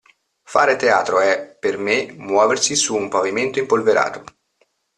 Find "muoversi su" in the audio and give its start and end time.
2.13-2.95